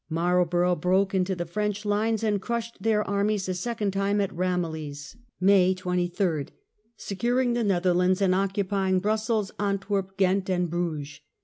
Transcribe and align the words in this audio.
Marlborough 0.09 0.75
broke 0.75 1.13
into 1.13 1.35
the 1.35 1.45
French 1.45 1.85
lines 1.85 2.23
and 2.23 2.41
crushed 2.41 2.81
their 2.81 3.07
armies 3.07 3.47
a 3.47 3.53
second 3.53 3.91
time 3.93 4.19
at 4.19 4.31
Ramillies 4.35 5.15
(May 5.39 5.65
a 5.65 5.67
year 5.67 5.71
of 5.73 5.75
23), 5.77 6.47
securing 6.97 7.53
the 7.53 7.63
Netherlands, 7.63 8.19
and 8.19 8.33
occupying 8.33 8.95
success. 8.95 9.03
Brussels, 9.03 9.51
Antwerp, 9.59 10.17
Ghent, 10.17 10.49
and 10.49 10.71
Bruges. 10.71 11.19